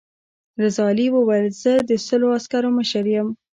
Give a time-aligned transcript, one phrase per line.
[0.61, 3.27] رضا علي وویل زه د سلو عسکرو مشر یم.